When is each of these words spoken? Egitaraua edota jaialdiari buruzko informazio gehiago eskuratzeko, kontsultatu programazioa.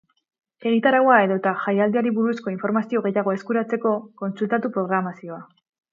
Egitaraua 0.69 1.17
edota 1.25 1.51
jaialdiari 1.65 2.13
buruzko 2.17 2.53
informazio 2.55 3.03
gehiago 3.07 3.35
eskuratzeko, 3.37 3.93
kontsultatu 4.23 4.73
programazioa. 4.79 5.43